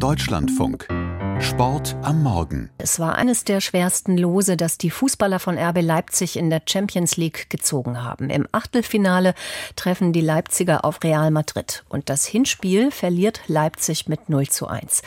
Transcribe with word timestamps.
Deutschlandfunk. 0.00 0.99
Sport 1.42 1.96
am 2.02 2.22
Morgen. 2.22 2.68
Es 2.76 3.00
war 3.00 3.14
eines 3.14 3.44
der 3.44 3.62
schwersten 3.62 4.18
Lose, 4.18 4.58
das 4.58 4.76
die 4.76 4.90
Fußballer 4.90 5.38
von 5.38 5.56
RB 5.56 5.80
Leipzig 5.80 6.36
in 6.36 6.50
der 6.50 6.60
Champions 6.68 7.16
League 7.16 7.48
gezogen 7.48 8.02
haben. 8.02 8.28
Im 8.28 8.46
Achtelfinale 8.52 9.34
treffen 9.74 10.12
die 10.12 10.20
Leipziger 10.20 10.84
auf 10.84 11.02
Real 11.02 11.30
Madrid. 11.30 11.82
Und 11.88 12.10
das 12.10 12.26
Hinspiel 12.26 12.90
verliert 12.90 13.40
Leipzig 13.46 14.06
mit 14.06 14.28
0 14.28 14.48
zu 14.48 14.66
1. 14.66 15.00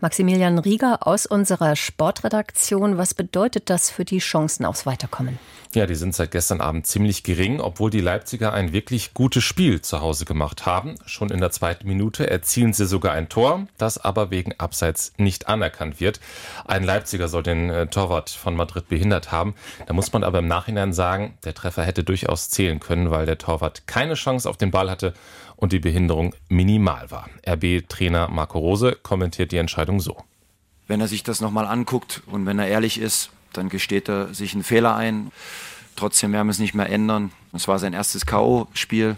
Maximilian 0.00 0.60
Rieger 0.60 1.04
aus 1.04 1.26
unserer 1.26 1.74
Sportredaktion. 1.74 2.96
Was 2.96 3.12
bedeutet 3.14 3.68
das 3.68 3.90
für 3.90 4.04
die 4.04 4.18
Chancen 4.18 4.64
aufs 4.64 4.86
Weiterkommen? 4.86 5.40
Ja, 5.74 5.86
die 5.86 5.94
sind 5.94 6.14
seit 6.14 6.32
gestern 6.32 6.60
Abend 6.60 6.86
ziemlich 6.86 7.22
gering, 7.22 7.58
obwohl 7.58 7.90
die 7.90 8.02
Leipziger 8.02 8.52
ein 8.52 8.74
wirklich 8.74 9.14
gutes 9.14 9.42
Spiel 9.42 9.80
zu 9.80 10.02
Hause 10.02 10.26
gemacht 10.26 10.66
haben. 10.66 10.96
Schon 11.06 11.30
in 11.30 11.40
der 11.40 11.50
zweiten 11.50 11.88
Minute 11.88 12.28
erzielen 12.28 12.74
sie 12.74 12.86
sogar 12.86 13.12
ein 13.12 13.30
Tor, 13.30 13.66
das 13.78 13.96
aber 13.96 14.30
wegen 14.30 14.52
Abseits 14.58 15.14
nicht 15.16 15.48
anerkannt 15.48 15.71
wird. 15.80 16.20
Ein 16.64 16.84
Leipziger 16.84 17.28
soll 17.28 17.42
den 17.42 17.70
äh, 17.70 17.86
Torwart 17.86 18.30
von 18.30 18.54
Madrid 18.56 18.88
behindert 18.88 19.32
haben. 19.32 19.54
Da 19.86 19.92
muss 19.92 20.12
man 20.12 20.24
aber 20.24 20.40
im 20.40 20.48
Nachhinein 20.48 20.92
sagen, 20.92 21.38
der 21.44 21.54
Treffer 21.54 21.84
hätte 21.84 22.04
durchaus 22.04 22.50
zählen 22.50 22.80
können, 22.80 23.10
weil 23.10 23.26
der 23.26 23.38
Torwart 23.38 23.86
keine 23.86 24.14
Chance 24.14 24.48
auf 24.48 24.56
den 24.56 24.70
Ball 24.70 24.90
hatte 24.90 25.14
und 25.56 25.72
die 25.72 25.78
Behinderung 25.78 26.34
minimal 26.48 27.10
war. 27.10 27.28
RB-Trainer 27.46 28.28
Marco 28.28 28.58
Rose 28.58 28.98
kommentiert 29.02 29.52
die 29.52 29.58
Entscheidung 29.58 30.00
so. 30.00 30.16
Wenn 30.88 31.00
er 31.00 31.08
sich 31.08 31.22
das 31.22 31.40
nochmal 31.40 31.66
anguckt 31.66 32.22
und 32.26 32.46
wenn 32.46 32.58
er 32.58 32.66
ehrlich 32.66 33.00
ist, 33.00 33.30
dann 33.52 33.68
gesteht 33.68 34.08
er 34.08 34.34
sich 34.34 34.54
einen 34.54 34.64
Fehler 34.64 34.96
ein. 34.96 35.30
Trotzdem 35.96 36.32
werden 36.32 36.46
wir 36.46 36.52
es 36.52 36.58
nicht 36.58 36.74
mehr 36.74 36.88
ändern. 36.88 37.32
Es 37.52 37.68
war 37.68 37.78
sein 37.78 37.92
erstes 37.92 38.26
K.O.-Spiel. 38.26 39.16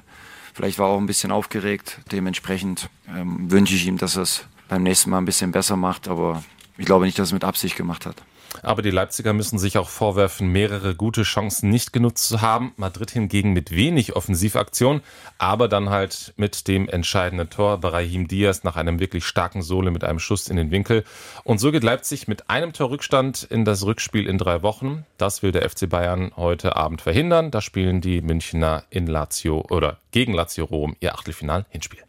Vielleicht 0.52 0.78
war 0.78 0.88
er 0.88 0.94
auch 0.94 0.98
ein 0.98 1.06
bisschen 1.06 1.32
aufgeregt. 1.32 2.00
Dementsprechend 2.12 2.90
ähm, 3.08 3.50
wünsche 3.50 3.74
ich 3.74 3.86
ihm, 3.86 3.98
dass 3.98 4.16
er 4.16 4.22
es 4.22 4.44
beim 4.68 4.82
nächsten 4.82 5.10
Mal 5.10 5.18
ein 5.18 5.24
bisschen 5.24 5.52
besser 5.52 5.76
macht. 5.76 6.08
Aber 6.08 6.42
ich 6.78 6.86
glaube 6.86 7.04
nicht, 7.04 7.18
dass 7.18 7.28
es 7.28 7.32
mit 7.32 7.44
Absicht 7.44 7.76
gemacht 7.76 8.06
hat. 8.06 8.16
Aber 8.62 8.82
die 8.82 8.90
Leipziger 8.90 9.32
müssen 9.32 9.58
sich 9.58 9.78
auch 9.78 9.88
vorwerfen, 9.88 10.48
mehrere 10.48 10.94
gute 10.94 11.22
Chancen 11.22 11.70
nicht 11.70 11.92
genutzt 11.92 12.28
zu 12.28 12.40
haben. 12.40 12.72
Madrid 12.76 13.10
hingegen 13.10 13.52
mit 13.52 13.70
wenig 13.70 14.16
Offensivaktion, 14.16 15.00
aber 15.38 15.68
dann 15.68 15.90
halt 15.90 16.34
mit 16.36 16.68
dem 16.68 16.88
entscheidenden 16.88 17.50
Tor. 17.50 17.78
Brahim 17.78 18.28
Diaz 18.28 18.64
nach 18.64 18.76
einem 18.76 19.00
wirklich 19.00 19.24
starken 19.24 19.62
Sohle 19.62 19.90
mit 19.90 20.04
einem 20.04 20.18
Schuss 20.18 20.48
in 20.48 20.56
den 20.56 20.70
Winkel. 20.70 21.04
Und 21.42 21.58
so 21.58 21.72
geht 21.72 21.82
Leipzig 21.82 22.28
mit 22.28 22.50
einem 22.50 22.72
Tor 22.72 22.90
Rückstand 22.90 23.42
in 23.44 23.64
das 23.64 23.84
Rückspiel 23.84 24.26
in 24.26 24.38
drei 24.38 24.62
Wochen. 24.62 25.04
Das 25.18 25.42
will 25.42 25.52
der 25.52 25.68
FC 25.68 25.88
Bayern 25.88 26.32
heute 26.36 26.76
Abend 26.76 27.02
verhindern. 27.02 27.50
Da 27.50 27.60
spielen 27.60 28.00
die 28.00 28.22
Münchner 28.22 28.84
in 28.90 29.06
Lazio 29.06 29.64
oder 29.70 29.98
gegen 30.10 30.32
Lazio 30.32 30.64
Rom 30.64 30.96
ihr 31.00 31.14
Achtelfinal-Hinspiel. 31.14 32.04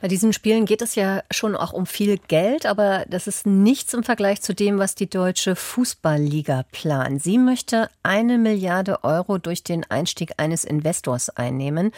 Bei 0.00 0.08
diesen 0.08 0.32
Spielen 0.32 0.64
geht 0.64 0.82
es 0.82 0.94
ja 0.94 1.22
schon 1.30 1.54
auch 1.54 1.72
um 1.72 1.86
viel 1.86 2.18
Geld, 2.28 2.64
aber 2.66 3.04
das 3.08 3.26
ist 3.26 3.46
nichts 3.46 3.92
im 3.92 4.02
Vergleich 4.02 4.40
zu 4.40 4.54
dem, 4.54 4.78
was 4.78 4.94
die 4.94 5.10
deutsche 5.10 5.54
Fußballliga 5.54 5.89
plant. 5.94 7.22
Sie 7.22 7.38
möchte 7.38 7.88
eine 8.02 8.38
Milliarde 8.38 9.04
Euro 9.04 9.38
durch 9.38 9.62
den 9.64 9.84
Einstieg 9.90 10.32
eines 10.36 10.64
Investors 10.64 11.30
einnehmen. 11.30 11.92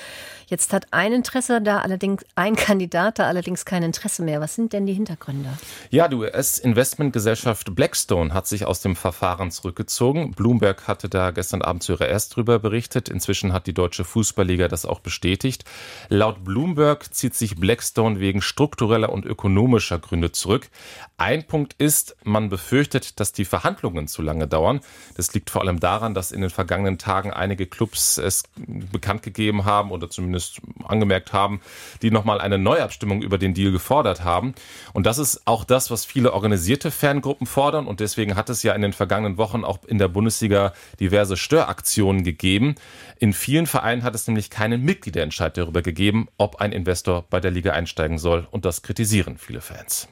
Jetzt 0.47 0.73
hat 0.73 0.87
ein 0.91 1.13
Interesse 1.13 1.61
da 1.61 1.79
allerdings, 1.79 2.25
ein 2.35 2.57
Kandidat 2.57 3.19
da 3.19 3.27
allerdings 3.27 3.65
kein 3.65 3.83
Interesse 3.83 4.23
mehr. 4.23 4.41
Was 4.41 4.55
sind 4.55 4.73
denn 4.73 4.87
die 4.87 4.95
Hintergründe? 4.95 5.51
Ja, 5.91 6.09
die 6.09 6.17
US-Investmentgesellschaft 6.17 7.75
Blackstone 7.75 8.33
hat 8.35 8.47
sich 8.47 8.65
aus 8.65 8.81
dem 8.81 8.97
Verfahren 8.97 9.51
zurückgezogen. 9.51 10.33
Bloomberg 10.33 10.89
hatte 10.89 11.09
da 11.09 11.31
gestern 11.31 11.63
Abend 11.63 11.83
zuerst 11.83 12.37
drüber 12.37 12.59
berichtet. 12.59 13.09
Inzwischen 13.09 13.53
hat 13.53 13.67
die 13.67 13.75
deutsche 13.75 14.05
Fußballliga 14.05 14.69
das 14.69 14.87
auch 14.87 15.01
bestätigt. 15.01 15.65
Laut 16.09 16.45
Bloomberg 16.45 17.13
zieht 17.15 17.35
sich 17.35 17.57
Blackstone 17.57 18.21
wegen 18.21 18.43
struktureller 18.43 19.13
und 19.13 19.25
ökonomischer 19.25 19.99
Gründe 19.99 20.33
zurück. 20.33 20.69
Ein 21.17 21.47
Punkt 21.47 21.75
ist, 21.79 22.17
man 22.25 22.49
befürchtet, 22.49 23.21
dass 23.21 23.33
die 23.33 23.45
Verhandlungen 23.45 23.82
zu 24.07 24.23
lange 24.23 24.47
dauern. 24.47 24.81
Das 25.17 25.35
liegt 25.35 25.51
vor 25.51 25.63
allem 25.63 25.81
daran, 25.81 26.15
dass 26.15 26.33
in 26.33 26.41
den 26.41 26.51
vergangenen 26.51 26.99
Tagen 26.99 27.33
einige 27.33 27.67
Clubs 27.67 28.19
es 28.19 28.45
bekannt 28.57 29.23
gegeben 29.23 29.65
haben 29.65 29.91
oder 29.91 30.09
zumindest 30.09 30.61
angemerkt 30.85 31.33
haben, 31.33 31.61
die 32.01 32.11
nochmal 32.11 32.41
eine 32.41 32.59
Neuabstimmung 32.59 33.23
über 33.23 33.39
den 33.39 33.55
Deal 33.55 33.73
gefordert 33.73 34.25
haben. 34.25 34.55
Und 34.93 35.07
das 35.07 35.19
ist 35.19 35.47
auch 35.47 35.65
das, 35.65 35.91
was 35.91 36.05
viele 36.05 36.33
organisierte 36.33 36.91
Fangruppen 36.91 37.47
fordern. 37.47 37.87
Und 37.87 38.01
deswegen 38.01 38.37
hat 38.37 38.51
es 38.51 38.63
ja 38.63 38.73
in 38.75 38.83
den 38.83 38.93
vergangenen 38.93 39.37
Wochen 39.37 39.65
auch 39.65 39.85
in 39.85 39.99
der 39.99 40.09
Bundesliga 40.09 40.73
diverse 41.01 41.37
Störaktionen 41.37 42.25
gegeben. 42.25 42.75
In 43.19 43.33
vielen 43.33 43.67
Vereinen 43.67 44.03
hat 44.03 44.15
es 44.15 44.27
nämlich 44.27 44.51
keinen 44.51 44.83
Mitgliederentscheid 44.83 45.57
darüber 45.57 45.83
gegeben, 45.83 46.29
ob 46.39 46.57
ein 46.57 46.73
Investor 46.73 47.25
bei 47.29 47.41
der 47.41 47.51
Liga 47.51 47.73
einsteigen 47.73 48.19
soll. 48.19 48.47
Und 48.51 48.65
das 48.65 48.83
kritisieren 48.83 49.39
viele 49.39 49.61
Fans. 49.61 50.09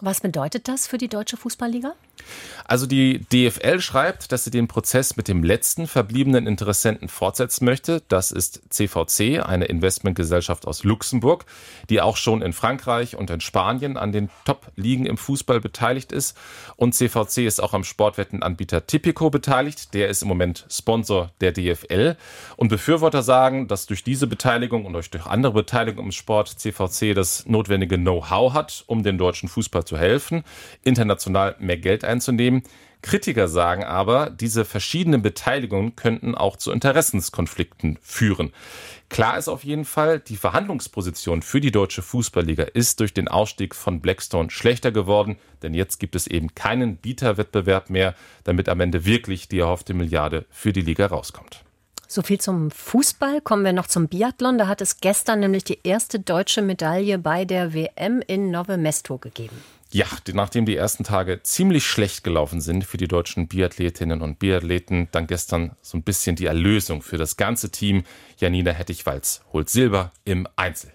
Was 0.00 0.20
bedeutet 0.20 0.68
das 0.68 0.86
für 0.86 0.98
die 0.98 1.08
deutsche 1.08 1.38
Fußballliga? 1.38 1.94
Also 2.68 2.86
die 2.86 3.20
DFL 3.32 3.80
schreibt, 3.80 4.32
dass 4.32 4.44
sie 4.44 4.50
den 4.50 4.66
Prozess 4.66 5.16
mit 5.16 5.28
dem 5.28 5.44
letzten 5.44 5.86
verbliebenen 5.86 6.46
Interessenten 6.46 7.08
fortsetzen 7.08 7.64
möchte. 7.64 8.02
Das 8.08 8.32
ist 8.32 8.62
CVC, 8.70 9.40
eine 9.46 9.66
Investmentgesellschaft 9.66 10.66
aus 10.66 10.82
Luxemburg, 10.82 11.44
die 11.90 12.00
auch 12.00 12.16
schon 12.16 12.42
in 12.42 12.52
Frankreich 12.52 13.14
und 13.14 13.30
in 13.30 13.40
Spanien 13.40 13.96
an 13.96 14.10
den 14.10 14.30
Top-Ligen 14.44 15.06
im 15.06 15.16
Fußball 15.16 15.60
beteiligt 15.60 16.10
ist. 16.10 16.36
Und 16.74 16.94
CVC 16.94 17.46
ist 17.46 17.62
auch 17.62 17.72
am 17.72 17.84
Sportwettenanbieter 17.84 18.86
Tipico 18.86 19.30
beteiligt. 19.30 19.94
Der 19.94 20.08
ist 20.08 20.22
im 20.22 20.28
Moment 20.28 20.66
Sponsor 20.68 21.30
der 21.40 21.52
DFL. 21.52 22.16
Und 22.56 22.68
Befürworter 22.68 23.22
sagen, 23.22 23.68
dass 23.68 23.86
durch 23.86 24.02
diese 24.02 24.26
Beteiligung 24.26 24.86
und 24.86 24.92
durch 24.92 25.10
andere 25.26 25.52
Beteiligung 25.52 26.06
im 26.06 26.12
Sport 26.12 26.48
CVC 26.48 27.14
das 27.14 27.46
notwendige 27.46 27.96
Know-how 27.96 28.54
hat, 28.54 28.82
um 28.86 29.04
dem 29.04 29.18
deutschen 29.18 29.48
Fußball 29.48 29.84
zu 29.84 29.96
helfen, 29.96 30.42
international 30.82 31.54
mehr 31.60 31.76
Geld 31.76 32.02
einzunehmen. 32.06 32.62
Kritiker 33.02 33.46
sagen 33.46 33.84
aber, 33.84 34.30
diese 34.30 34.64
verschiedenen 34.64 35.22
Beteiligungen 35.22 35.94
könnten 35.96 36.34
auch 36.34 36.56
zu 36.56 36.72
Interessenskonflikten 36.72 37.98
führen. 38.02 38.52
Klar 39.08 39.38
ist 39.38 39.48
auf 39.48 39.62
jeden 39.62 39.84
Fall, 39.84 40.18
die 40.18 40.36
Verhandlungsposition 40.36 41.42
für 41.42 41.60
die 41.60 41.70
deutsche 41.70 42.02
Fußballliga 42.02 42.64
ist 42.64 42.98
durch 42.98 43.14
den 43.14 43.28
Ausstieg 43.28 43.74
von 43.74 44.00
Blackstone 44.00 44.50
schlechter 44.50 44.90
geworden, 44.90 45.36
denn 45.62 45.74
jetzt 45.74 46.00
gibt 46.00 46.16
es 46.16 46.26
eben 46.26 46.54
keinen 46.54 46.96
Bieterwettbewerb 46.96 47.90
mehr, 47.90 48.14
damit 48.42 48.68
am 48.68 48.80
Ende 48.80 49.04
wirklich 49.04 49.46
die 49.46 49.60
erhoffte 49.60 49.94
Milliarde 49.94 50.44
für 50.50 50.72
die 50.72 50.80
Liga 50.80 51.06
rauskommt. 51.06 51.62
So 52.08 52.22
viel 52.22 52.40
zum 52.40 52.70
Fußball. 52.70 53.40
Kommen 53.40 53.64
wir 53.64 53.72
noch 53.72 53.88
zum 53.88 54.08
Biathlon. 54.08 54.58
Da 54.58 54.68
hat 54.68 54.80
es 54.80 55.00
gestern 55.00 55.40
nämlich 55.40 55.64
die 55.64 55.80
erste 55.82 56.20
deutsche 56.20 56.62
Medaille 56.62 57.18
bei 57.18 57.44
der 57.44 57.74
WM 57.74 58.22
in 58.26 58.50
Nove 58.50 58.76
Mesto 58.76 59.18
gegeben. 59.18 59.56
Ja, 59.92 60.06
nachdem 60.32 60.66
die 60.66 60.76
ersten 60.76 61.04
Tage 61.04 61.42
ziemlich 61.42 61.86
schlecht 61.86 62.24
gelaufen 62.24 62.60
sind 62.60 62.84
für 62.84 62.96
die 62.96 63.06
deutschen 63.06 63.46
Biathletinnen 63.46 64.20
und 64.20 64.38
Biathleten, 64.38 65.08
dann 65.12 65.28
gestern 65.28 65.76
so 65.80 65.96
ein 65.96 66.02
bisschen 66.02 66.34
die 66.34 66.46
Erlösung 66.46 67.02
für 67.02 67.18
das 67.18 67.36
ganze 67.36 67.70
Team. 67.70 68.02
Janina 68.38 68.72
Hettich-Walz 68.72 69.42
holt 69.52 69.70
Silber 69.70 70.12
im 70.24 70.48
Einzel. 70.56 70.92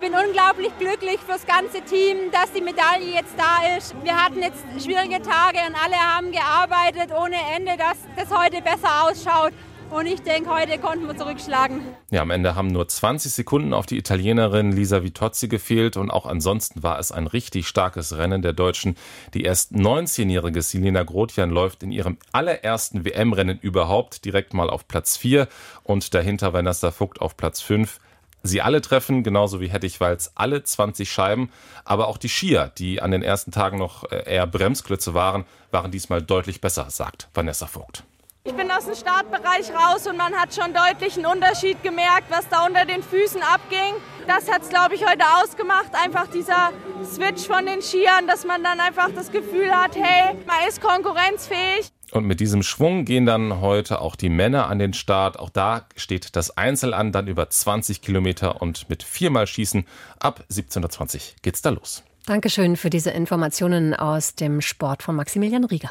Ich 0.00 0.08
bin 0.08 0.16
unglaublich 0.16 0.70
glücklich 0.78 1.18
fürs 1.26 1.44
ganze 1.44 1.82
Team, 1.82 2.30
dass 2.32 2.52
die 2.52 2.60
Medaille 2.60 3.14
jetzt 3.14 3.34
da 3.36 3.76
ist. 3.76 3.94
Wir 4.02 4.16
hatten 4.16 4.40
jetzt 4.40 4.64
schwierige 4.82 5.20
Tage 5.20 5.58
und 5.66 5.74
alle 5.74 5.96
haben 5.96 6.30
gearbeitet 6.30 7.10
ohne 7.10 7.36
Ende, 7.54 7.76
dass 7.76 7.98
das 8.16 8.30
heute 8.30 8.62
besser 8.62 9.04
ausschaut. 9.04 9.52
Und 9.90 10.06
ich 10.06 10.20
denke, 10.20 10.50
heute 10.50 10.78
konnten 10.78 11.06
wir 11.06 11.16
zurückschlagen. 11.16 11.80
Ja, 12.10 12.20
am 12.20 12.30
Ende 12.30 12.54
haben 12.54 12.68
nur 12.68 12.86
20 12.86 13.32
Sekunden 13.32 13.72
auf 13.72 13.86
die 13.86 13.96
Italienerin 13.96 14.70
Lisa 14.70 15.02
Vitozzi 15.02 15.48
gefehlt 15.48 15.96
und 15.96 16.10
auch 16.10 16.26
ansonsten 16.26 16.82
war 16.82 16.98
es 16.98 17.10
ein 17.10 17.26
richtig 17.26 17.66
starkes 17.66 18.16
Rennen 18.18 18.42
der 18.42 18.52
Deutschen. 18.52 18.96
Die 19.32 19.44
erst 19.44 19.72
19-jährige 19.72 20.60
Selena 20.60 21.04
Grotjan 21.04 21.50
läuft 21.50 21.82
in 21.82 21.90
ihrem 21.90 22.18
allerersten 22.32 23.06
WM-Rennen 23.06 23.58
überhaupt 23.58 24.26
direkt 24.26 24.52
mal 24.52 24.68
auf 24.68 24.86
Platz 24.88 25.16
4 25.16 25.48
und 25.84 26.12
dahinter 26.12 26.52
Vanessa 26.52 26.90
Vogt 26.90 27.22
auf 27.22 27.36
Platz 27.38 27.62
5. 27.62 27.98
Sie 28.42 28.60
alle 28.60 28.82
treffen, 28.82 29.22
genauso 29.22 29.60
wie 29.60 29.68
Hettich-Walz, 29.68 30.32
alle 30.34 30.62
20 30.62 31.10
Scheiben. 31.10 31.50
Aber 31.84 32.08
auch 32.08 32.18
die 32.18 32.28
Skier, 32.28 32.72
die 32.78 33.00
an 33.00 33.10
den 33.10 33.22
ersten 33.22 33.52
Tagen 33.52 33.78
noch 33.78 34.04
äh, 34.10 34.22
eher 34.32 34.46
Bremsklötze 34.46 35.14
waren, 35.14 35.44
waren 35.70 35.90
diesmal 35.90 36.22
deutlich 36.22 36.60
besser, 36.60 36.90
sagt 36.90 37.28
Vanessa 37.34 37.66
Vogt. 37.66 38.04
Ich 38.48 38.54
bin 38.54 38.70
aus 38.70 38.86
dem 38.86 38.94
Startbereich 38.94 39.70
raus 39.74 40.06
und 40.06 40.16
man 40.16 40.32
hat 40.32 40.54
schon 40.54 40.72
deutlich 40.72 41.16
einen 41.16 41.26
Unterschied 41.26 41.82
gemerkt, 41.82 42.30
was 42.30 42.48
da 42.48 42.64
unter 42.64 42.86
den 42.86 43.02
Füßen 43.02 43.42
abging. 43.42 43.94
Das 44.26 44.50
hat 44.50 44.62
es, 44.62 44.70
glaube 44.70 44.94
ich, 44.94 45.02
heute 45.02 45.24
ausgemacht. 45.42 45.90
Einfach 45.92 46.28
dieser 46.28 46.72
Switch 47.04 47.46
von 47.46 47.66
den 47.66 47.82
Skiern, 47.82 48.26
dass 48.26 48.46
man 48.46 48.64
dann 48.64 48.80
einfach 48.80 49.10
das 49.14 49.30
Gefühl 49.30 49.70
hat, 49.70 49.96
hey, 49.96 50.34
man 50.46 50.66
ist 50.66 50.80
konkurrenzfähig. 50.80 51.90
Und 52.10 52.24
mit 52.24 52.40
diesem 52.40 52.62
Schwung 52.62 53.04
gehen 53.04 53.26
dann 53.26 53.60
heute 53.60 54.00
auch 54.00 54.16
die 54.16 54.30
Männer 54.30 54.68
an 54.68 54.78
den 54.78 54.94
Start. 54.94 55.38
Auch 55.38 55.50
da 55.50 55.86
steht 55.96 56.34
das 56.34 56.56
Einzel 56.56 56.94
an, 56.94 57.12
dann 57.12 57.26
über 57.26 57.50
20 57.50 58.00
Kilometer 58.00 58.62
und 58.62 58.88
mit 58.88 59.02
viermal 59.02 59.46
Schießen 59.46 59.84
ab 60.20 60.42
17.20 60.50 61.34
geht's 61.42 61.60
da 61.60 61.68
los. 61.68 62.02
Dankeschön 62.24 62.76
für 62.76 62.88
diese 62.88 63.10
Informationen 63.10 63.92
aus 63.92 64.34
dem 64.36 64.62
Sport 64.62 65.02
von 65.02 65.16
Maximilian 65.16 65.64
Rieger. 65.64 65.90